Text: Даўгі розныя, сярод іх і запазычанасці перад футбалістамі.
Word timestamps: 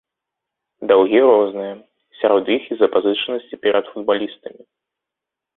Даўгі 0.91 1.19
розныя, 1.31 1.75
сярод 2.21 2.43
іх 2.57 2.63
і 2.77 2.79
запазычанасці 2.81 3.55
перад 3.67 3.85
футбалістамі. 3.93 4.61